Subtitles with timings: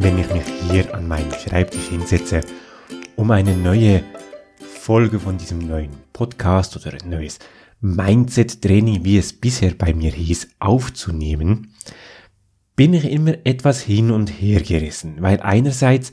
[0.00, 2.40] wenn ich mich hier an meinen Schreibtisch hinsetze,
[3.16, 4.02] um eine neue
[4.58, 7.38] Folge von diesem neuen Podcast oder ein neues
[7.82, 11.74] Mindset-Training, wie es bisher bei mir hieß, aufzunehmen,
[12.76, 16.12] bin ich immer etwas hin und her gerissen, weil einerseits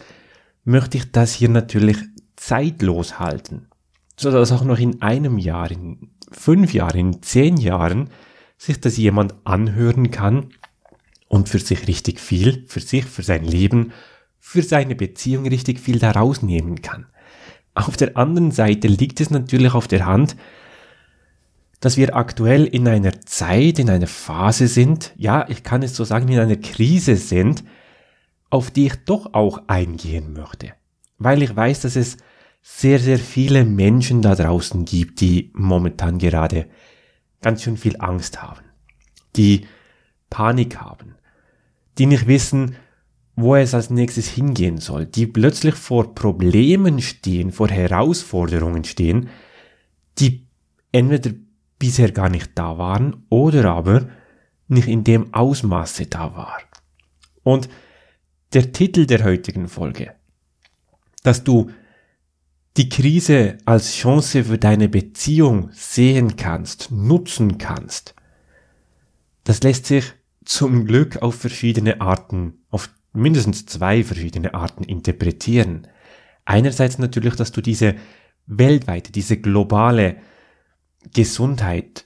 [0.65, 1.97] möchte ich das hier natürlich
[2.35, 3.67] zeitlos halten,
[4.17, 8.09] so dass auch noch in einem Jahr, in fünf Jahren, in zehn Jahren
[8.57, 10.49] sich das jemand anhören kann
[11.27, 13.91] und für sich richtig viel, für sich, für sein Leben,
[14.39, 17.07] für seine Beziehung richtig viel daraus nehmen kann.
[17.73, 20.35] Auf der anderen Seite liegt es natürlich auf der Hand,
[21.79, 26.03] dass wir aktuell in einer Zeit, in einer Phase sind, ja, ich kann es so
[26.03, 27.63] sagen, in einer Krise sind,
[28.49, 30.73] auf die ich doch auch eingehen möchte.
[31.19, 32.17] Weil ich weiß, dass es
[32.61, 36.67] sehr, sehr viele Menschen da draußen gibt, die momentan gerade
[37.41, 38.61] ganz schön viel Angst haben,
[39.35, 39.67] die
[40.29, 41.15] Panik haben,
[41.97, 42.75] die nicht wissen,
[43.35, 49.29] wo es als nächstes hingehen soll, die plötzlich vor Problemen stehen, vor Herausforderungen stehen,
[50.17, 50.47] die
[50.91, 51.31] entweder
[51.77, 54.09] bisher gar nicht da waren oder aber
[54.67, 56.57] nicht in dem Ausmaße da war.
[57.43, 57.69] Und
[58.53, 60.13] der Titel der heutigen Folge,
[61.23, 61.69] dass du
[62.77, 68.15] die Krise als Chance für deine Beziehung sehen kannst, nutzen kannst,
[69.43, 70.13] das lässt sich
[70.47, 75.87] zum Glück auf verschiedene Arten, auf mindestens zwei verschiedene Arten interpretieren.
[76.45, 77.95] Einerseits natürlich, dass du diese
[78.45, 80.17] weltweite, diese globale
[81.13, 82.05] Gesundheit,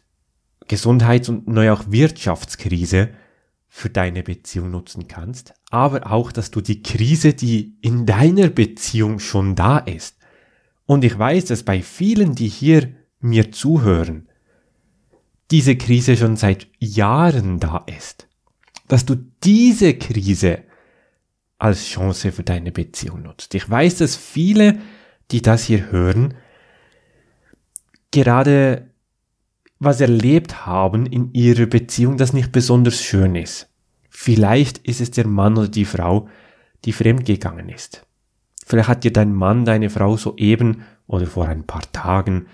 [0.68, 3.10] Gesundheits- und neu auch Wirtschaftskrise
[3.68, 9.20] für deine Beziehung nutzen kannst, aber auch, dass du die Krise, die in deiner Beziehung
[9.20, 10.18] schon da ist,
[10.88, 14.28] und ich weiß, dass bei vielen, die hier mir zuhören,
[15.52, 18.28] diese Krise schon seit Jahren da ist,
[18.92, 20.64] dass du diese Krise
[21.58, 23.56] als Chance für deine Beziehung nutzt.
[23.56, 24.80] Ich weiß, dass viele,
[25.32, 26.34] die das hier hören,
[28.12, 28.90] gerade
[29.80, 33.70] was erlebt haben in ihrer Beziehung, das nicht besonders schön ist.
[34.10, 36.28] Vielleicht ist es der Mann oder die Frau,
[36.84, 38.06] die fremdgegangen ist.
[38.66, 42.48] Vielleicht hat dir dein Mann, deine Frau soeben oder vor ein paar Tagen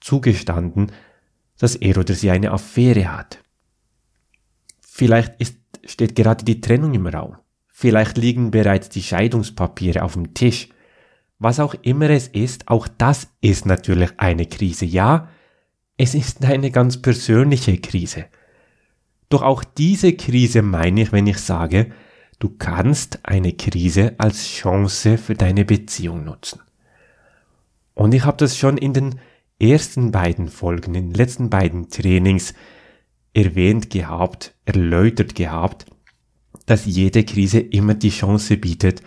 [0.00, 0.92] zugestanden,
[1.58, 3.40] dass er oder sie eine Affäre hat.
[5.00, 5.56] Vielleicht ist,
[5.86, 7.38] steht gerade die Trennung im Raum.
[7.68, 10.68] Vielleicht liegen bereits die Scheidungspapiere auf dem Tisch.
[11.38, 14.84] Was auch immer es ist, auch das ist natürlich eine Krise.
[14.84, 15.30] Ja,
[15.96, 18.26] es ist eine ganz persönliche Krise.
[19.30, 21.92] Doch auch diese Krise meine ich, wenn ich sage,
[22.38, 26.60] du kannst eine Krise als Chance für deine Beziehung nutzen.
[27.94, 29.18] Und ich habe das schon in den
[29.58, 32.52] ersten beiden Folgen, in den letzten beiden Trainings
[33.32, 35.86] erwähnt gehabt, erläutert gehabt,
[36.66, 39.02] dass jede Krise immer die Chance bietet,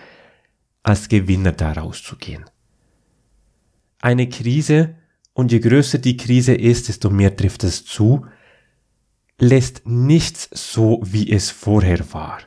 [0.82, 2.46] als Gewinner daraus zu gehen.
[4.02, 4.96] Eine Krise
[5.34, 8.26] und je größer die Krise ist, desto mehr trifft es zu,
[9.40, 12.40] lässt nichts so, wie es vorher war.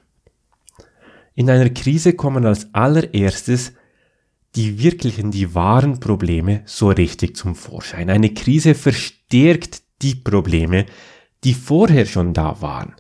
[1.35, 3.73] In einer Krise kommen als allererstes
[4.55, 8.09] die wirklichen, die wahren Probleme so richtig zum Vorschein.
[8.09, 10.87] Eine Krise verstärkt die Probleme,
[11.45, 12.95] die vorher schon da waren.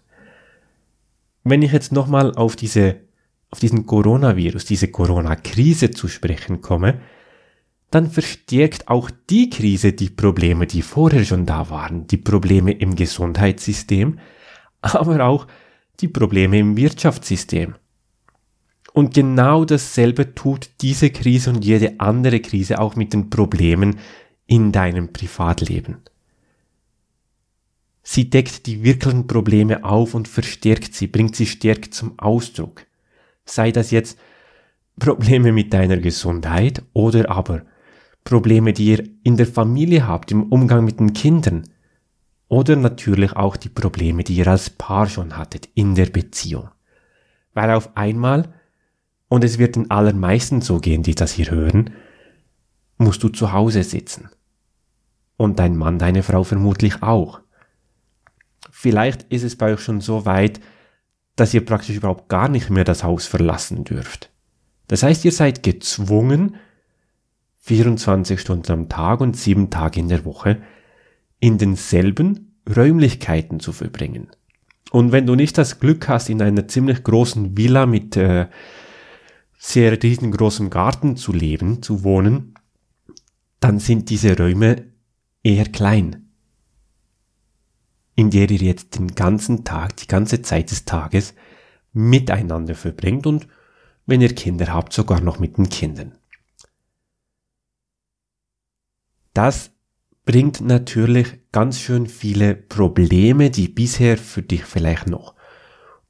[1.44, 2.96] Wenn ich jetzt nochmal auf diese,
[3.50, 7.00] auf diesen Coronavirus, diese Corona-Krise zu sprechen komme,
[7.90, 12.96] dann verstärkt auch die Krise die Probleme, die vorher schon da waren, die Probleme im
[12.96, 14.18] Gesundheitssystem,
[14.80, 15.46] aber auch
[16.00, 17.74] die Probleme im Wirtschaftssystem.
[18.92, 23.98] Und genau dasselbe tut diese Krise und jede andere Krise auch mit den Problemen
[24.46, 25.98] in deinem Privatleben.
[28.08, 32.86] Sie deckt die wirklichen Probleme auf und verstärkt sie, bringt sie stärker zum Ausdruck.
[33.44, 34.16] Sei das jetzt
[34.96, 37.62] Probleme mit deiner Gesundheit oder aber
[38.22, 41.68] Probleme, die ihr in der Familie habt, im Umgang mit den Kindern.
[42.46, 46.68] Oder natürlich auch die Probleme, die ihr als Paar schon hattet in der Beziehung.
[47.54, 48.54] Weil auf einmal,
[49.26, 51.90] und es wird den allermeisten so gehen, die das hier hören,
[52.98, 54.30] musst du zu Hause sitzen.
[55.36, 57.40] Und dein Mann, deine Frau vermutlich auch.
[58.86, 60.60] Vielleicht ist es bei euch schon so weit,
[61.34, 64.30] dass ihr praktisch überhaupt gar nicht mehr das Haus verlassen dürft.
[64.86, 66.54] Das heißt, ihr seid gezwungen,
[67.62, 70.62] 24 Stunden am Tag und sieben Tage in der Woche
[71.40, 74.28] in denselben Räumlichkeiten zu verbringen.
[74.92, 78.46] Und wenn du nicht das Glück hast, in einer ziemlich großen Villa mit äh,
[79.58, 82.54] sehr riesengroßem Garten zu leben, zu wohnen,
[83.58, 84.84] dann sind diese Räume
[85.42, 86.25] eher klein,
[88.16, 91.34] in der ihr jetzt den ganzen Tag, die ganze Zeit des Tages
[91.92, 93.46] miteinander verbringt und
[94.06, 96.16] wenn ihr Kinder habt, sogar noch mit den Kindern.
[99.34, 99.70] Das
[100.24, 105.34] bringt natürlich ganz schön viele Probleme, die bisher für dich vielleicht noch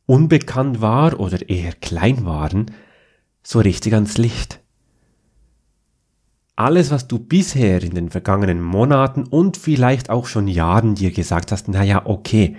[0.07, 2.71] unbekannt war oder eher klein waren,
[3.43, 4.61] so richtig ans Licht.
[6.57, 11.53] Alles, was du bisher in den vergangenen Monaten und vielleicht auch schon Jahren dir gesagt
[11.53, 12.57] hast, naja, okay,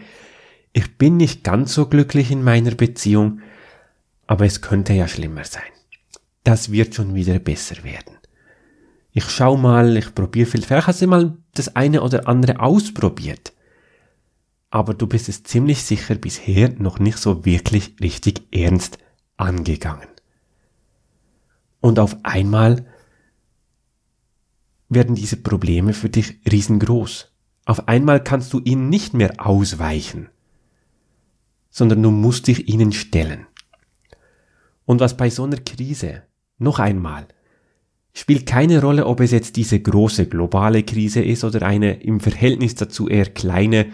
[0.71, 3.41] ich bin nicht ganz so glücklich in meiner Beziehung,
[4.27, 5.63] aber es könnte ja schlimmer sein.
[6.43, 8.17] Das wird schon wieder besser werden.
[9.11, 10.61] Ich schau mal, ich probiere viel.
[10.61, 13.53] Vielleicht hast du mal das eine oder andere ausprobiert.
[14.69, 18.99] Aber du bist es ziemlich sicher bisher noch nicht so wirklich richtig ernst
[19.37, 20.07] angegangen.
[21.79, 22.85] Und auf einmal
[24.89, 27.31] werden diese Probleme für dich riesengroß.
[27.65, 30.29] Auf einmal kannst du ihnen nicht mehr ausweichen,
[31.69, 33.45] sondern du musst dich ihnen stellen.
[34.85, 36.23] Und was bei so einer Krise,
[36.57, 37.27] noch einmal,
[38.13, 42.75] spielt keine Rolle, ob es jetzt diese große globale Krise ist oder eine im Verhältnis
[42.75, 43.91] dazu eher kleine,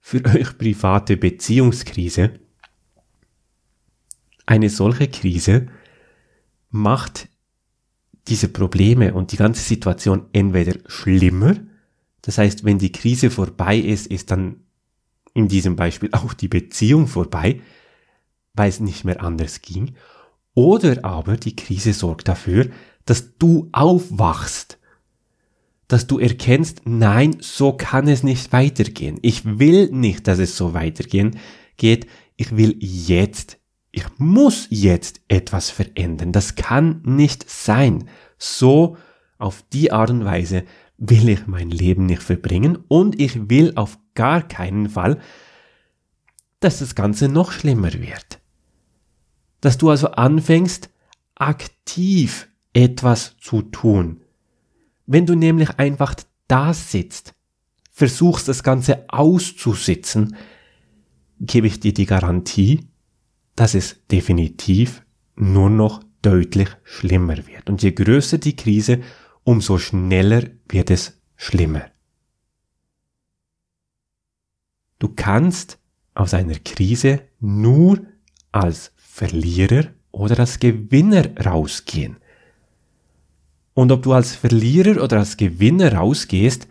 [0.00, 2.38] für euch private Beziehungskrise.
[4.46, 5.66] Eine solche Krise
[6.70, 7.28] macht
[8.28, 11.56] diese Probleme und die ganze Situation entweder schlimmer,
[12.22, 14.62] das heißt, wenn die Krise vorbei ist, ist dann
[15.32, 17.60] in diesem Beispiel auch die Beziehung vorbei,
[18.54, 19.94] weil es nicht mehr anders ging,
[20.54, 22.70] oder aber die Krise sorgt dafür,
[23.04, 24.78] dass du aufwachst,
[25.86, 29.18] dass du erkennst, nein, so kann es nicht weitergehen.
[29.22, 31.38] Ich will nicht, dass es so weitergehen
[31.76, 32.06] geht.
[32.36, 33.58] Ich will jetzt
[33.96, 36.30] ich muss jetzt etwas verändern.
[36.30, 38.10] Das kann nicht sein.
[38.36, 38.98] So
[39.38, 40.64] auf die Art und Weise
[40.98, 45.18] will ich mein Leben nicht verbringen und ich will auf gar keinen Fall,
[46.60, 48.38] dass das Ganze noch schlimmer wird.
[49.62, 50.90] Dass du also anfängst,
[51.34, 54.20] aktiv etwas zu tun.
[55.06, 56.14] Wenn du nämlich einfach
[56.48, 57.32] da sitzt,
[57.92, 60.36] versuchst das Ganze auszusitzen,
[61.40, 62.90] gebe ich dir die Garantie,
[63.56, 65.02] dass es definitiv
[65.34, 67.68] nur noch deutlich schlimmer wird.
[67.68, 69.00] Und je größer die Krise,
[69.44, 71.90] umso schneller wird es schlimmer.
[74.98, 75.78] Du kannst
[76.14, 78.00] aus einer Krise nur
[78.52, 82.16] als Verlierer oder als Gewinner rausgehen.
[83.74, 86.66] Und ob du als Verlierer oder als Gewinner rausgehst,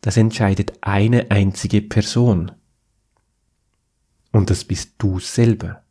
[0.00, 2.52] das entscheidet eine einzige Person.
[4.32, 5.82] Und das bist du selber.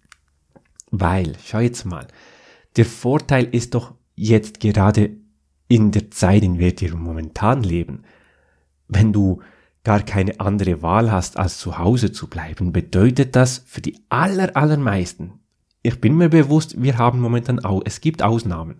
[0.92, 2.08] Weil, schau jetzt mal,
[2.76, 5.18] der Vorteil ist doch jetzt gerade
[5.68, 8.04] in der Zeit, in der wir momentan leben,
[8.88, 9.42] wenn du
[9.84, 14.56] gar keine andere Wahl hast, als zu Hause zu bleiben, bedeutet das für die aller,
[14.56, 15.40] allermeisten,
[15.88, 18.76] ich bin mir bewusst, wir haben momentan auch, es gibt Ausnahmen.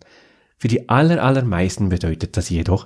[0.58, 2.86] Für die aller, allermeisten bedeutet das jedoch,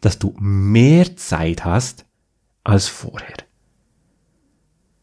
[0.00, 2.04] dass du mehr Zeit hast
[2.64, 3.36] als vorher.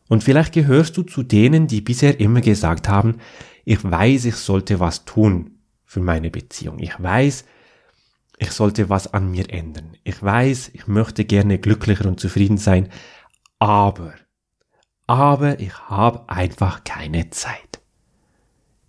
[0.09, 3.17] Und vielleicht gehörst du zu denen, die bisher immer gesagt haben,
[3.63, 6.79] ich weiß, ich sollte was tun für meine Beziehung.
[6.79, 7.45] Ich weiß,
[8.39, 9.95] ich sollte was an mir ändern.
[10.03, 12.89] Ich weiß, ich möchte gerne glücklicher und zufrieden sein,
[13.59, 14.15] aber,
[15.05, 17.79] aber ich habe einfach keine Zeit.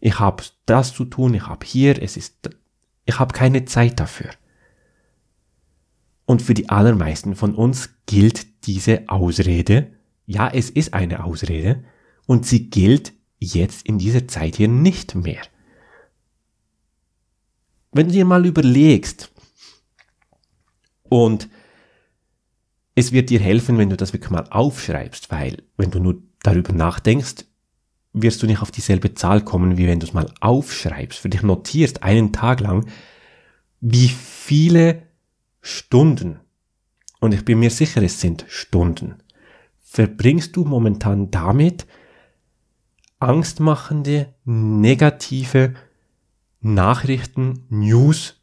[0.01, 2.49] Ich habe das zu tun, ich habe hier, es ist,
[3.05, 4.31] ich habe keine Zeit dafür.
[6.25, 10.00] Und für die allermeisten von uns gilt diese Ausrede,
[10.31, 11.83] ja, es ist eine Ausrede
[12.25, 15.43] und sie gilt jetzt in dieser Zeit hier nicht mehr.
[17.91, 19.33] Wenn du dir mal überlegst
[21.09, 21.49] und
[22.95, 26.73] es wird dir helfen, wenn du das wirklich mal aufschreibst, weil wenn du nur darüber
[26.73, 27.47] nachdenkst,
[28.13, 31.43] wirst du nicht auf dieselbe Zahl kommen, wie wenn du es mal aufschreibst, für dich
[31.43, 32.89] notierst einen Tag lang,
[33.81, 35.03] wie viele
[35.61, 36.39] Stunden,
[37.19, 39.17] und ich bin mir sicher, es sind Stunden,
[39.91, 41.85] verbringst du momentan damit,
[43.19, 45.75] angstmachende, negative
[46.61, 48.41] Nachrichten, News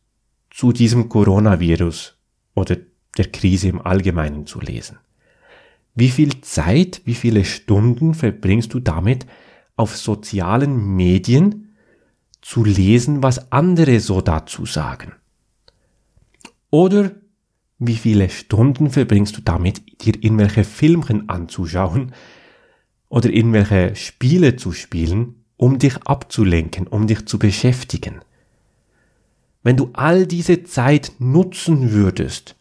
[0.52, 2.18] zu diesem Coronavirus
[2.54, 2.76] oder
[3.18, 5.00] der Krise im Allgemeinen zu lesen?
[5.96, 9.26] Wie viel Zeit, wie viele Stunden verbringst du damit,
[9.78, 11.78] auf sozialen Medien
[12.42, 15.14] zu lesen, was andere so dazu sagen?
[16.72, 17.12] Oder
[17.80, 22.14] wie viele Stunden verbringst du damit, dir irgendwelche Filmchen anzuschauen
[23.10, 28.22] oder irgendwelche Spiele zu spielen, um dich abzulenken, um dich zu beschäftigen?
[29.64, 32.56] Wenn du all diese Zeit nutzen würdest,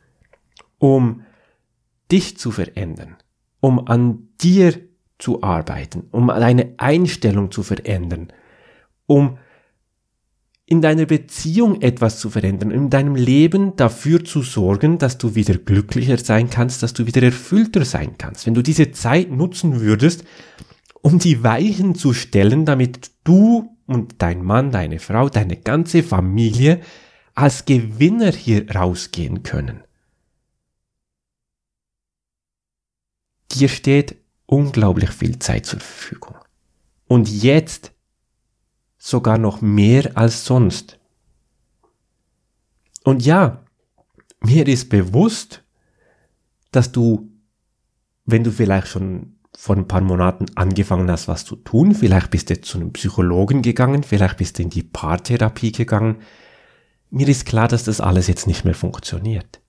[0.78, 1.22] um
[2.10, 3.16] dich zu verändern,
[3.60, 4.74] um an dir
[5.18, 8.32] zu arbeiten, um deine Einstellung zu verändern,
[9.06, 9.38] um
[10.66, 15.56] in deiner Beziehung etwas zu verändern, in deinem Leben dafür zu sorgen, dass du wieder
[15.56, 18.46] glücklicher sein kannst, dass du wieder erfüllter sein kannst.
[18.46, 20.24] Wenn du diese Zeit nutzen würdest,
[21.02, 26.80] um die Weichen zu stellen, damit du und dein Mann, deine Frau, deine ganze Familie
[27.34, 29.84] als Gewinner hier rausgehen können.
[33.52, 36.34] Dir steht unglaublich viel Zeit zur Verfügung.
[37.06, 37.92] Und jetzt
[39.06, 40.98] sogar noch mehr als sonst.
[43.04, 43.64] Und ja,
[44.40, 45.62] mir ist bewusst,
[46.72, 47.30] dass du,
[48.24, 52.50] wenn du vielleicht schon vor ein paar Monaten angefangen hast, was zu tun, vielleicht bist
[52.50, 56.16] du zu einem Psychologen gegangen, vielleicht bist du in die Paartherapie gegangen,
[57.10, 59.60] mir ist klar, dass das alles jetzt nicht mehr funktioniert.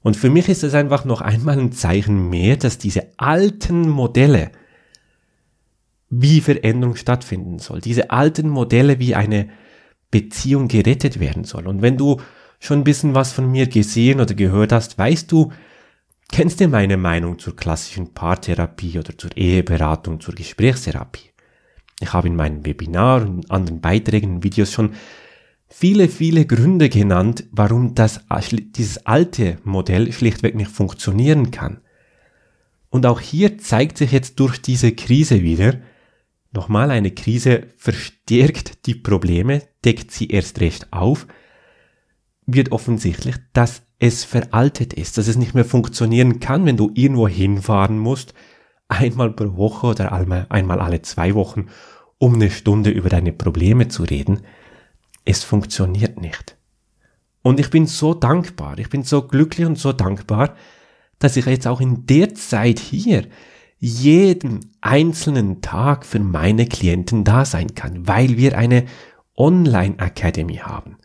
[0.00, 4.52] Und für mich ist es einfach noch einmal ein Zeichen mehr, dass diese alten Modelle,
[6.10, 7.80] wie Veränderung stattfinden soll.
[7.80, 9.48] Diese alten Modelle, wie eine
[10.10, 11.66] Beziehung gerettet werden soll.
[11.66, 12.20] Und wenn du
[12.60, 15.52] schon ein bisschen was von mir gesehen oder gehört hast, weißt du,
[16.30, 21.30] kennst du meine Meinung zur klassischen Paartherapie oder zur Eheberatung, zur Gesprächstherapie.
[22.00, 24.94] Ich habe in meinen Webinaren und anderen Beiträgen und Videos schon
[25.68, 31.80] viele, viele Gründe genannt, warum das, dieses alte Modell schlichtweg nicht funktionieren kann.
[32.90, 35.74] Und auch hier zeigt sich jetzt durch diese Krise wieder,
[36.52, 41.26] Nochmal, eine Krise verstärkt die Probleme, deckt sie erst recht auf,
[42.46, 47.28] wird offensichtlich, dass es veraltet ist, dass es nicht mehr funktionieren kann, wenn du irgendwo
[47.28, 48.32] hinfahren musst,
[48.88, 51.66] einmal pro Woche oder einmal alle zwei Wochen,
[52.16, 54.40] um eine Stunde über deine Probleme zu reden.
[55.24, 56.56] Es funktioniert nicht.
[57.42, 60.56] Und ich bin so dankbar, ich bin so glücklich und so dankbar,
[61.18, 63.26] dass ich jetzt auch in der Zeit hier
[63.78, 68.86] jeden einzelnen Tag für meine Klienten da sein kann, weil wir eine
[69.36, 70.96] Online Academy haben,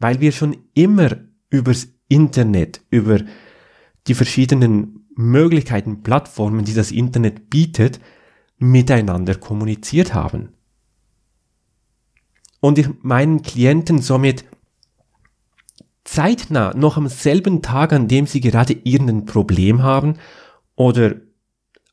[0.00, 1.16] weil wir schon immer
[1.50, 3.20] übers Internet, über
[4.06, 8.00] die verschiedenen Möglichkeiten, Plattformen, die das Internet bietet,
[8.58, 10.50] miteinander kommuniziert haben.
[12.60, 14.44] Und ich meinen Klienten somit
[16.02, 20.14] zeitnah, noch am selben Tag, an dem sie gerade irgendein Problem haben
[20.74, 21.16] oder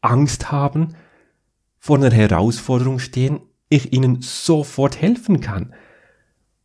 [0.01, 0.96] Angst haben,
[1.79, 3.39] vor einer Herausforderung stehen,
[3.70, 5.74] ich ihnen sofort helfen kann.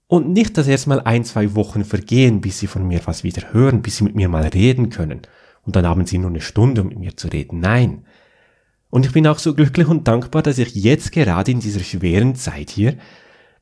[0.08, 3.52] Und nicht, dass erst mal ein, zwei Wochen vergehen, bis sie von mir was wieder
[3.52, 5.22] hören, bis sie mit mir mal reden können.
[5.62, 7.60] Und dann haben sie nur eine Stunde, um mit mir zu reden.
[7.60, 8.04] Nein.
[8.88, 12.36] Und ich bin auch so glücklich und dankbar, dass ich jetzt gerade in dieser schweren
[12.36, 12.96] Zeit hier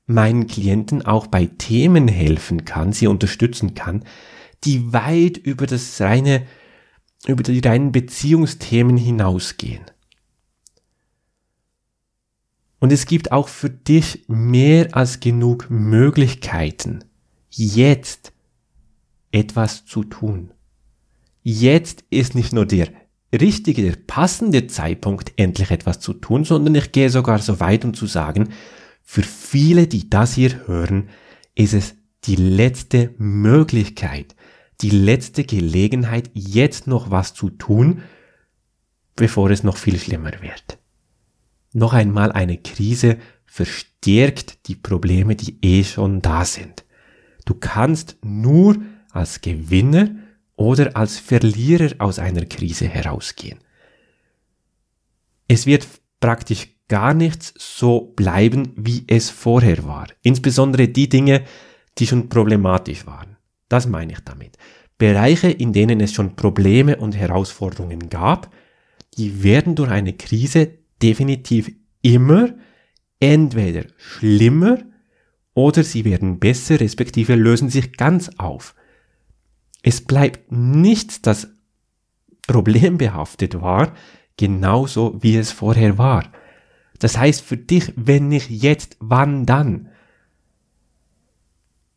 [0.07, 4.05] meinen Klienten auch bei Themen helfen kann, sie unterstützen kann,
[4.65, 6.43] die weit über das reine
[7.27, 9.85] über die reinen Beziehungsthemen hinausgehen.
[12.81, 17.05] Und es gibt auch für dich mehr als genug Möglichkeiten,
[17.49, 18.33] jetzt
[19.33, 20.51] etwas zu tun.
[21.43, 22.89] Jetzt ist nicht nur der
[23.33, 27.95] richtige, der passende Zeitpunkt, endlich etwas zu tun, sondern ich gehe sogar so weit, um
[27.95, 28.51] zu sagen,
[29.03, 31.09] für viele, die das hier hören,
[31.55, 34.35] ist es die letzte Möglichkeit,
[34.85, 38.03] die letzte Gelegenheit, jetzt noch was zu tun,
[39.17, 40.79] bevor es noch viel schlimmer wird.
[41.73, 46.85] Noch einmal eine Krise verstärkt die Probleme, die eh schon da sind.
[47.47, 48.77] Du kannst nur
[49.11, 50.17] als Gewinner
[50.55, 53.61] oder als Verlierer aus einer Krise herausgehen.
[55.49, 55.89] Es wird
[56.21, 60.09] praktisch gar nichts so bleiben, wie es vorher war.
[60.21, 61.45] Insbesondere die Dinge,
[61.97, 63.34] die schon problematisch waren.
[63.69, 64.57] Das meine ich damit.
[64.99, 68.53] Bereiche, in denen es schon Probleme und Herausforderungen gab,
[69.17, 70.71] die werden durch eine Krise
[71.03, 72.55] definitiv immer
[73.21, 74.79] entweder schlimmer
[75.55, 78.75] oder sie werden besser, respektive lösen sich ganz auf.
[79.83, 81.49] Es bleibt nichts, das
[82.47, 83.95] problembehaftet war,
[84.37, 86.31] genauso wie es vorher war.
[86.99, 89.89] Das heißt für dich, wenn nicht jetzt, wann dann?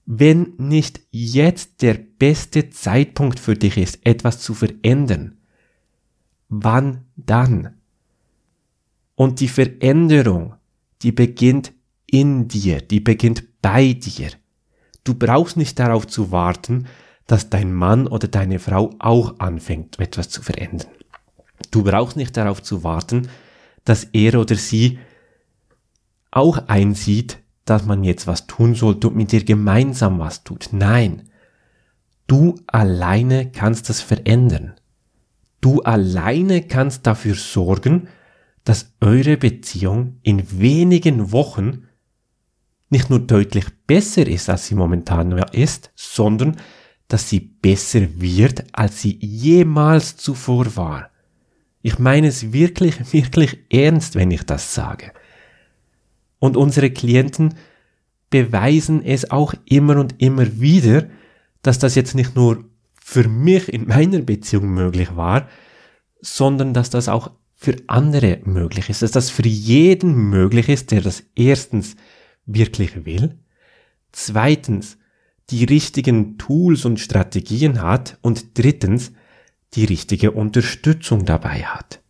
[0.10, 5.38] Wenn nicht jetzt der beste Zeitpunkt für dich ist, etwas zu verändern,
[6.48, 7.76] wann dann?
[9.16, 10.56] Und die Veränderung,
[11.02, 11.74] die beginnt
[12.06, 14.30] in dir, die beginnt bei dir.
[15.04, 16.88] Du brauchst nicht darauf zu warten,
[17.26, 20.88] dass dein Mann oder deine Frau auch anfängt, etwas zu verändern.
[21.70, 23.28] Du brauchst nicht darauf zu warten,
[23.84, 25.00] dass er oder sie
[26.32, 30.70] auch einsieht, dass man jetzt was tun sollte und mit dir gemeinsam was tut.
[30.72, 31.30] Nein.
[32.26, 34.74] Du alleine kannst das verändern.
[35.62, 38.08] Du alleine kannst dafür sorgen,
[38.64, 41.88] dass eure Beziehung in wenigen Wochen
[42.90, 46.58] nicht nur deutlich besser ist, als sie momentan ist, sondern
[47.08, 51.12] dass sie besser wird, als sie jemals zuvor war.
[51.82, 55.12] Ich meine es wirklich, wirklich ernst, wenn ich das sage.
[56.39, 57.56] Und unsere Klienten
[58.29, 61.08] beweisen es auch immer und immer wieder,
[61.62, 62.65] dass das jetzt nicht nur
[63.01, 65.48] für mich in meiner Beziehung möglich war,
[66.22, 71.01] sondern dass das auch für andere möglich ist, dass das für jeden möglich ist, der
[71.01, 71.96] das erstens
[72.46, 73.39] wirklich will,
[74.12, 74.98] zweitens
[75.50, 79.13] die richtigen Tools und Strategien hat und drittens
[79.74, 82.01] die richtige Unterstützung dabei hat.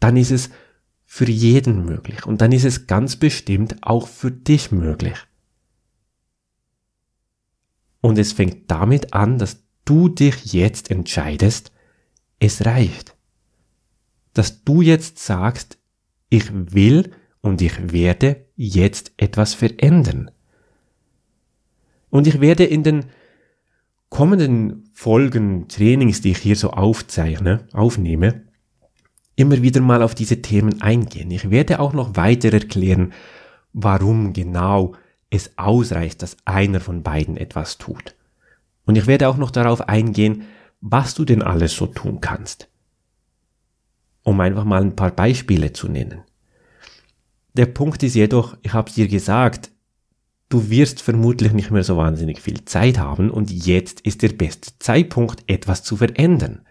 [0.00, 0.50] Dann ist es
[1.14, 5.14] für jeden möglich und dann ist es ganz bestimmt auch für dich möglich.
[8.00, 11.70] Und es fängt damit an, dass du dich jetzt entscheidest,
[12.40, 13.14] es reicht.
[14.32, 15.78] Dass du jetzt sagst,
[16.30, 20.32] ich will und ich werde jetzt etwas verändern.
[22.10, 23.04] Und ich werde in den
[24.08, 28.43] kommenden Folgen, Trainings, die ich hier so aufzeichne, aufnehme,
[29.36, 31.30] immer wieder mal auf diese Themen eingehen.
[31.30, 33.12] Ich werde auch noch weiter erklären,
[33.72, 34.94] warum genau
[35.30, 38.14] es ausreicht, dass einer von beiden etwas tut.
[38.86, 40.44] Und ich werde auch noch darauf eingehen,
[40.80, 42.68] was du denn alles so tun kannst.
[44.22, 46.22] Um einfach mal ein paar Beispiele zu nennen.
[47.54, 49.70] Der Punkt ist jedoch, ich habe dir gesagt,
[50.48, 54.78] du wirst vermutlich nicht mehr so wahnsinnig viel Zeit haben und jetzt ist der beste
[54.78, 56.62] Zeitpunkt, etwas zu verändern.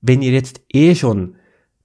[0.00, 1.36] Wenn ihr jetzt eh schon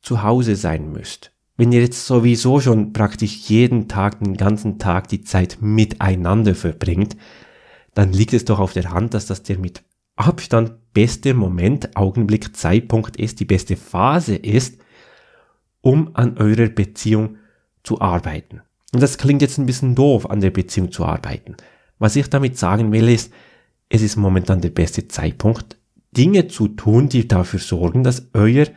[0.03, 5.07] zu Hause sein müsst, wenn ihr jetzt sowieso schon praktisch jeden Tag, den ganzen Tag
[5.07, 7.15] die Zeit miteinander verbringt,
[7.93, 9.83] dann liegt es doch auf der Hand, dass das der mit
[10.15, 14.79] Abstand beste Moment, Augenblick, Zeitpunkt ist, die beste Phase ist,
[15.81, 17.37] um an eurer Beziehung
[17.83, 18.61] zu arbeiten.
[18.93, 21.55] Und das klingt jetzt ein bisschen doof, an der Beziehung zu arbeiten.
[21.97, 23.31] Was ich damit sagen will, ist,
[23.89, 25.77] es ist momentan der beste Zeitpunkt,
[26.11, 28.67] Dinge zu tun, die dafür sorgen, dass euer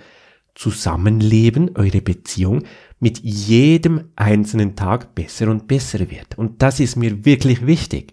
[0.56, 2.64] Zusammenleben, eure Beziehung
[2.98, 6.36] mit jedem einzelnen Tag besser und besser wird.
[6.36, 8.12] Und das ist mir wirklich wichtig.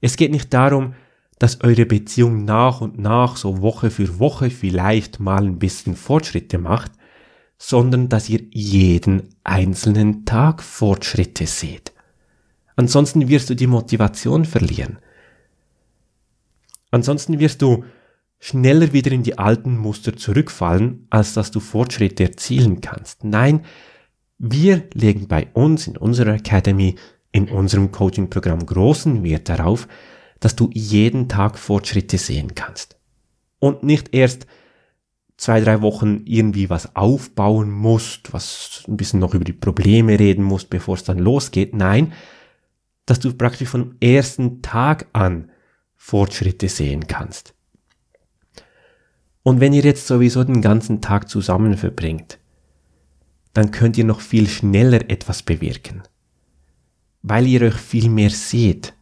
[0.00, 0.94] Es geht nicht darum,
[1.38, 6.56] dass eure Beziehung nach und nach so Woche für Woche vielleicht mal ein bisschen Fortschritte
[6.56, 6.92] macht,
[7.58, 11.92] sondern dass ihr jeden einzelnen Tag Fortschritte seht.
[12.76, 14.98] Ansonsten wirst du die Motivation verlieren.
[16.92, 17.84] Ansonsten wirst du
[18.44, 23.22] schneller wieder in die alten Muster zurückfallen, als dass du Fortschritte erzielen kannst.
[23.22, 23.64] Nein,
[24.36, 26.96] wir legen bei uns in unserer Academy,
[27.30, 29.86] in unserem Coaching-Programm großen Wert darauf,
[30.40, 32.96] dass du jeden Tag Fortschritte sehen kannst.
[33.60, 34.48] Und nicht erst
[35.36, 40.42] zwei, drei Wochen irgendwie was aufbauen musst, was ein bisschen noch über die Probleme reden
[40.42, 41.76] musst, bevor es dann losgeht.
[41.76, 42.12] Nein,
[43.06, 45.48] dass du praktisch vom ersten Tag an
[45.94, 47.54] Fortschritte sehen kannst.
[49.42, 52.38] Und wenn ihr jetzt sowieso den ganzen Tag zusammen verbringt,
[53.52, 56.02] dann könnt ihr noch viel schneller etwas bewirken,
[57.22, 58.94] weil ihr euch viel mehr seht.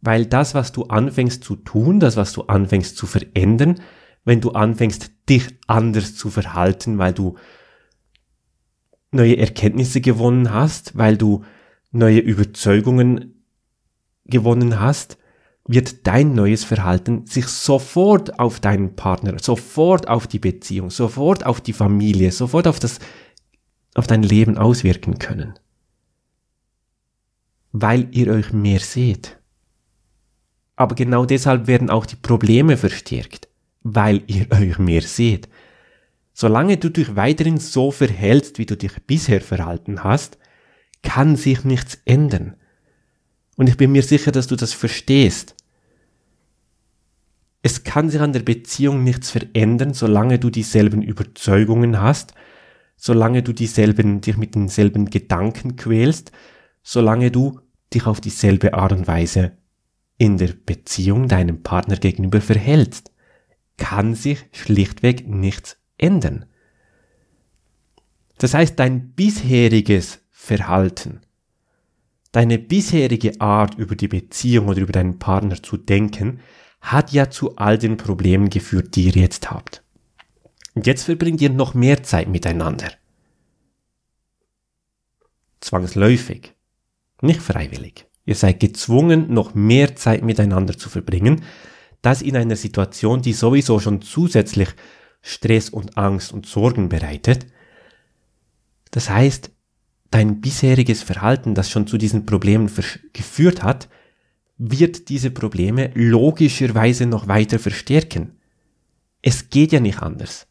[0.00, 3.80] Weil das, was du anfängst zu tun, das, was du anfängst zu verändern,
[4.24, 7.36] wenn du anfängst, dich anders zu verhalten, weil du
[9.10, 11.44] neue Erkenntnisse gewonnen hast, weil du
[11.92, 13.44] neue Überzeugungen
[14.26, 15.18] gewonnen hast,
[15.66, 21.60] wird dein neues Verhalten sich sofort auf deinen Partner, sofort auf die Beziehung, sofort auf
[21.60, 22.98] die Familie, sofort auf das,
[23.94, 25.54] auf dein Leben auswirken können.
[27.72, 29.38] Weil ihr euch mehr seht.
[30.76, 33.48] Aber genau deshalb werden auch die Probleme verstärkt
[33.84, 35.48] weil ihr euch mehr seht.
[36.32, 40.38] Solange du dich weiterhin so verhältst, wie du dich bisher verhalten hast,
[41.02, 42.56] kann sich nichts ändern.
[43.56, 45.54] Und ich bin mir sicher, dass du das verstehst.
[47.62, 52.34] Es kann sich an der Beziehung nichts verändern, solange du dieselben Überzeugungen hast,
[52.96, 56.32] solange du dieselben, dich mit denselben Gedanken quälst,
[56.82, 57.60] solange du
[57.92, 59.52] dich auf dieselbe Art und Weise
[60.18, 63.14] in der Beziehung deinem Partner gegenüber verhältst
[63.76, 66.46] kann sich schlichtweg nichts ändern.
[68.38, 71.20] Das heißt, dein bisheriges Verhalten,
[72.34, 76.40] deine bisherige Art über die Beziehung oder über deinen Partner zu denken,
[76.80, 79.84] hat ja zu all den Problemen geführt, die ihr jetzt habt.
[80.74, 82.90] Und jetzt verbringt ihr noch mehr Zeit miteinander.
[85.60, 86.52] Zwangsläufig,
[87.22, 88.06] nicht freiwillig.
[88.26, 91.44] Ihr seid gezwungen, noch mehr Zeit miteinander zu verbringen,
[92.02, 94.70] das in einer Situation, die sowieso schon zusätzlich
[95.22, 97.46] Stress und Angst und Sorgen bereitet,
[98.90, 99.50] Das heißt,
[100.14, 102.70] dein bisheriges Verhalten, das schon zu diesen Problemen
[103.12, 103.88] geführt hat,
[104.58, 108.38] wird diese Probleme logischerweise noch weiter verstärken.
[109.22, 110.46] Es geht ja nicht anders.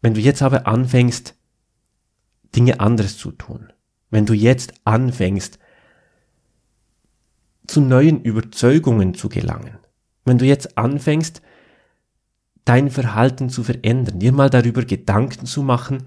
[0.00, 1.34] Wenn du jetzt aber anfängst,
[2.54, 3.72] Dinge anders zu tun,
[4.08, 5.58] wenn du jetzt anfängst,
[7.66, 9.78] zu neuen Überzeugungen zu gelangen,
[10.24, 11.42] wenn du jetzt anfängst,
[12.64, 16.06] dein Verhalten zu verändern, dir mal darüber Gedanken zu machen,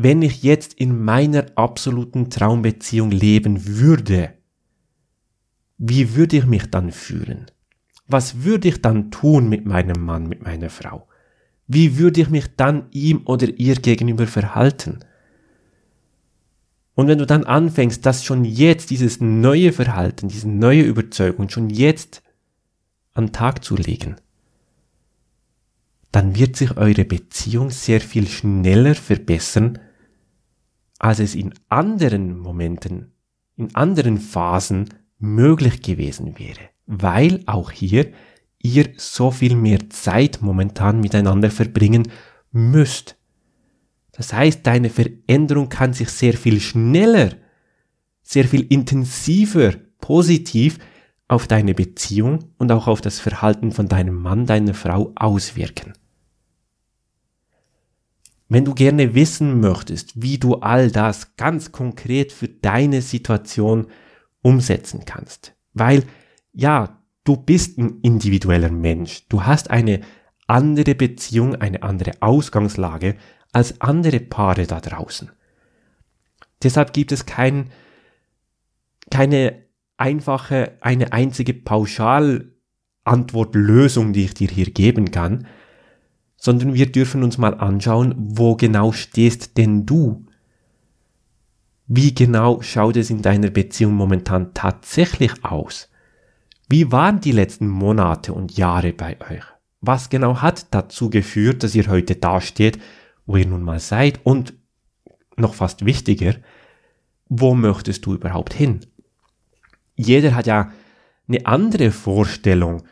[0.00, 4.32] wenn ich jetzt in meiner absoluten Traumbeziehung leben würde,
[5.76, 7.50] wie würde ich mich dann fühlen?
[8.06, 11.08] Was würde ich dann tun mit meinem Mann, mit meiner Frau?
[11.66, 15.00] Wie würde ich mich dann ihm oder ihr gegenüber verhalten?
[16.94, 21.70] Und wenn du dann anfängst, das schon jetzt, dieses neue Verhalten, diese neue Überzeugung schon
[21.70, 22.22] jetzt
[23.14, 24.14] an Tag zu legen,
[26.12, 29.80] dann wird sich eure Beziehung sehr viel schneller verbessern,
[30.98, 33.12] als es in anderen Momenten,
[33.56, 38.12] in anderen Phasen möglich gewesen wäre, weil auch hier
[38.60, 42.08] ihr so viel mehr Zeit momentan miteinander verbringen
[42.50, 43.16] müsst.
[44.12, 47.34] Das heißt, deine Veränderung kann sich sehr viel schneller,
[48.22, 50.78] sehr viel intensiver, positiv
[51.28, 55.92] auf deine Beziehung und auch auf das Verhalten von deinem Mann, deiner Frau auswirken.
[58.48, 63.88] Wenn du gerne wissen möchtest, wie du all das ganz konkret für deine Situation
[64.40, 66.04] umsetzen kannst, weil
[66.52, 70.00] ja, du bist ein individueller Mensch, du hast eine
[70.46, 73.16] andere Beziehung, eine andere Ausgangslage
[73.52, 75.30] als andere Paare da draußen.
[76.62, 77.68] Deshalb gibt es kein,
[79.10, 85.48] keine einfache, eine einzige Pauschalantwortlösung, die ich dir hier geben kann,
[86.38, 90.24] sondern wir dürfen uns mal anschauen, wo genau stehst denn du?
[91.88, 95.90] Wie genau schaut es in deiner Beziehung momentan tatsächlich aus?
[96.68, 99.44] Wie waren die letzten Monate und Jahre bei euch?
[99.80, 102.78] Was genau hat dazu geführt, dass ihr heute dasteht,
[103.26, 104.20] wo ihr nun mal seid?
[104.24, 104.54] Und
[105.36, 106.34] noch fast wichtiger,
[107.28, 108.80] wo möchtest du überhaupt hin?
[109.96, 110.72] Jeder hat ja
[111.26, 112.82] eine andere Vorstellung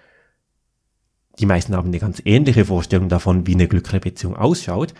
[1.38, 4.94] die meisten haben eine ganz ähnliche Vorstellung davon, wie eine glückliche Beziehung ausschaut,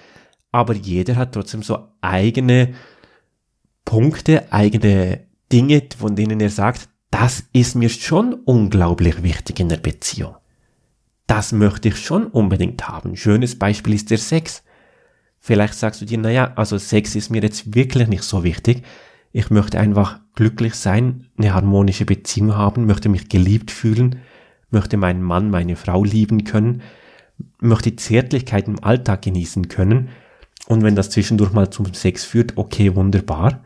[0.53, 2.75] aber jeder hat trotzdem so eigene
[3.85, 9.77] Punkte, eigene Dinge, von denen er sagt, das ist mir schon unglaublich wichtig in der
[9.79, 10.37] Beziehung.
[11.27, 13.16] Das möchte ich schon unbedingt haben.
[13.16, 14.62] Schönes Beispiel ist der Sex.
[15.40, 18.83] Vielleicht sagst du dir, naja, also Sex ist mir jetzt wirklich nicht so wichtig.
[19.33, 24.20] Ich möchte einfach glücklich sein, eine harmonische Beziehung haben, möchte mich geliebt fühlen,
[24.76, 26.82] möchte meinen Mann, meine Frau lieben können,
[27.60, 30.10] möchte Zärtlichkeit im Alltag genießen können.
[30.66, 33.64] Und wenn das zwischendurch mal zum Sex führt, okay, wunderbar.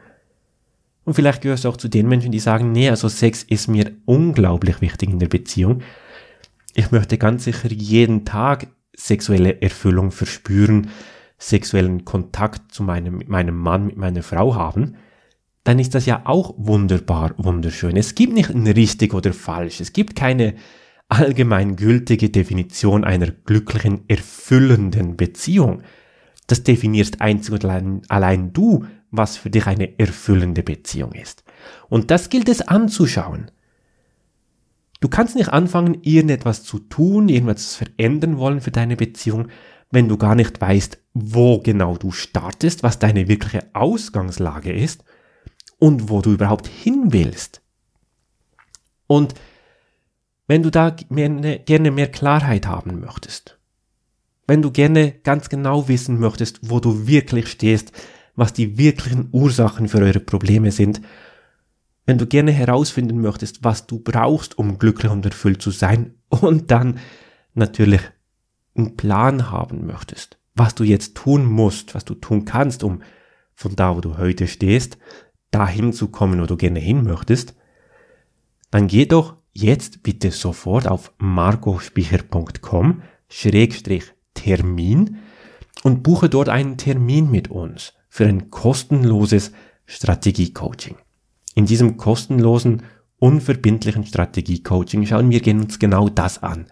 [1.05, 3.91] Und vielleicht gehörst du auch zu den Menschen, die sagen, nee, also Sex ist mir
[4.05, 5.83] unglaublich wichtig in der Beziehung.
[6.75, 10.91] Ich möchte ganz sicher jeden Tag sexuelle Erfüllung verspüren,
[11.39, 14.95] sexuellen Kontakt zu meinem, meinem Mann, mit meiner Frau haben,
[15.65, 17.97] dann ist das ja auch wunderbar, wunderschön.
[17.97, 19.81] Es gibt nicht ein richtig oder falsch.
[19.81, 20.55] Es gibt keine
[21.11, 25.83] allgemeingültige Definition einer glücklichen, erfüllenden Beziehung.
[26.47, 31.45] Das definierst einzig und allein, allein du, was für dich eine erfüllende Beziehung ist.
[31.89, 33.51] Und das gilt es anzuschauen.
[35.01, 39.49] Du kannst nicht anfangen, irgendetwas zu tun, irgendwas zu verändern wollen für deine Beziehung,
[39.91, 45.03] wenn du gar nicht weißt, wo genau du startest, was deine wirkliche Ausgangslage ist
[45.79, 47.63] und wo du überhaupt hin willst.
[49.07, 49.35] Und
[50.51, 53.61] wenn du da ne, gerne mehr Klarheit haben möchtest,
[54.49, 57.93] wenn du gerne ganz genau wissen möchtest, wo du wirklich stehst,
[58.35, 61.03] was die wirklichen Ursachen für eure Probleme sind,
[62.05, 66.17] wenn du gerne herausfinden möchtest, was du brauchst, um glücklich und erfüllt zu sein.
[66.31, 66.99] Und dann
[67.55, 68.01] natürlich
[68.75, 73.03] einen Plan haben möchtest, was du jetzt tun musst, was du tun kannst, um
[73.55, 74.99] von da, wo du heute stehst,
[75.53, 77.55] dahin zu kommen, wo du gerne hin möchtest,
[78.73, 85.19] dann geh doch jetzt bitte sofort auf marcospicher.com Schrägstrich Termin
[85.83, 89.53] und buche dort einen Termin mit uns für ein kostenloses
[89.87, 90.97] Strategiecoaching.
[91.55, 92.83] In diesem kostenlosen,
[93.19, 96.67] unverbindlichen Strategiecoaching schauen wir uns genau das an.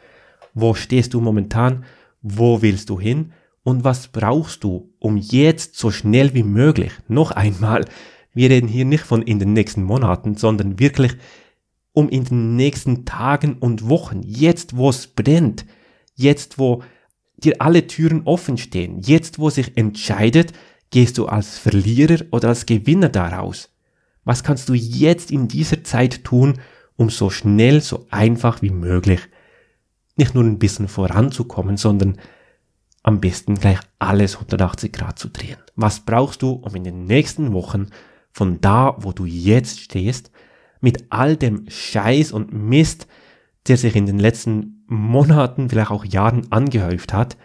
[0.54, 1.84] Wo stehst du momentan?
[2.22, 3.32] Wo willst du hin?
[3.62, 7.84] Und was brauchst du, um jetzt so schnell wie möglich, noch einmal,
[8.32, 11.16] wir reden hier nicht von in den nächsten Monaten, sondern wirklich
[11.98, 15.66] um in den nächsten Tagen und Wochen, jetzt wo es brennt,
[16.14, 16.82] jetzt wo
[17.36, 20.52] dir alle Türen offen stehen, jetzt wo sich entscheidet,
[20.90, 23.70] Gehst du als Verlierer oder als Gewinner daraus?
[24.24, 26.60] Was kannst du jetzt in dieser Zeit tun,
[26.96, 29.20] um so schnell, so einfach wie möglich
[30.16, 32.18] nicht nur ein bisschen voranzukommen, sondern
[33.02, 35.58] am besten gleich alles 180 Grad zu drehen.
[35.76, 37.90] Was brauchst du, um in den nächsten Wochen
[38.32, 40.32] von da, wo du jetzt stehst,
[40.80, 43.06] mit all dem Scheiß und Mist,
[43.66, 47.36] der sich in den letzten Monaten, vielleicht auch Jahren angehäuft hat,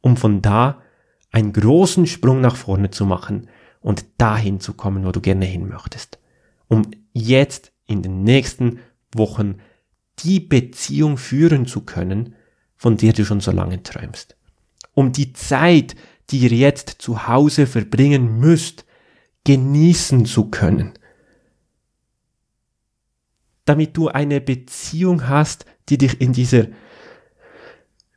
[0.00, 0.82] um von da
[1.30, 3.48] einen großen Sprung nach vorne zu machen
[3.80, 6.18] und dahin zu kommen, wo du gerne hin möchtest.
[6.68, 8.80] Um jetzt in den nächsten
[9.14, 9.56] Wochen
[10.20, 12.34] die Beziehung führen zu können,
[12.76, 14.36] von der du schon so lange träumst.
[14.94, 15.94] Um die Zeit,
[16.30, 18.86] die ihr jetzt zu Hause verbringen müsst,
[19.44, 20.94] genießen zu können.
[23.66, 26.66] Damit du eine Beziehung hast, die dich in dieser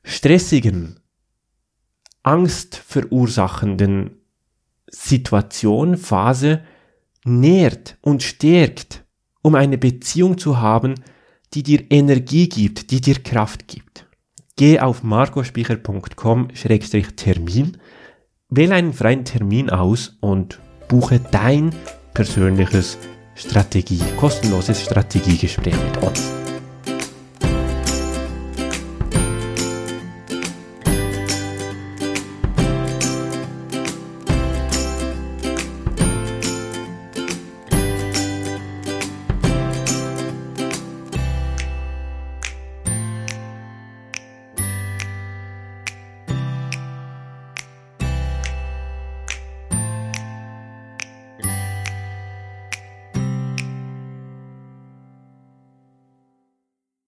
[0.04, 1.00] stressigen,
[2.24, 4.18] angstverursachenden
[4.88, 6.64] Situation, Phase
[7.26, 9.04] nährt und stärkt,
[9.42, 10.96] um eine Beziehung zu haben,
[11.54, 14.06] die dir Energie gibt, die dir Kraft gibt.
[14.56, 17.78] Geh auf marcospicher.com-termin,
[18.50, 21.76] wähle einen freien Termin aus und buche dein
[22.14, 22.98] persönliches
[23.40, 26.49] Strategie, kostenloses Strategiegespräch mit uns.